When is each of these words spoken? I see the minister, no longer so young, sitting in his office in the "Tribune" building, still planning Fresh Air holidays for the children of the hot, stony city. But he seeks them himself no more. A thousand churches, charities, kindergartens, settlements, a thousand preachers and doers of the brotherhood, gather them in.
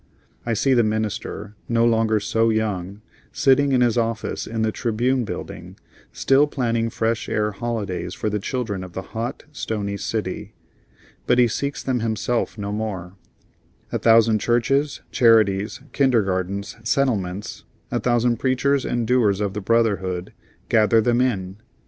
I 0.47 0.53
see 0.55 0.73
the 0.73 0.81
minister, 0.81 1.53
no 1.69 1.85
longer 1.85 2.19
so 2.19 2.49
young, 2.49 3.01
sitting 3.31 3.71
in 3.71 3.81
his 3.81 3.99
office 3.99 4.47
in 4.47 4.63
the 4.63 4.71
"Tribune" 4.71 5.25
building, 5.25 5.77
still 6.11 6.47
planning 6.47 6.89
Fresh 6.89 7.29
Air 7.29 7.51
holidays 7.51 8.15
for 8.15 8.27
the 8.27 8.39
children 8.39 8.83
of 8.83 8.93
the 8.93 9.03
hot, 9.13 9.43
stony 9.51 9.97
city. 9.97 10.53
But 11.27 11.37
he 11.37 11.47
seeks 11.47 11.83
them 11.83 11.99
himself 11.99 12.57
no 12.57 12.71
more. 12.71 13.13
A 13.91 13.99
thousand 13.99 14.39
churches, 14.39 15.01
charities, 15.11 15.81
kindergartens, 15.93 16.77
settlements, 16.83 17.63
a 17.91 17.99
thousand 17.99 18.37
preachers 18.37 18.85
and 18.87 19.05
doers 19.05 19.39
of 19.39 19.53
the 19.53 19.61
brotherhood, 19.61 20.33
gather 20.67 20.99
them 20.99 21.21
in. 21.21 21.57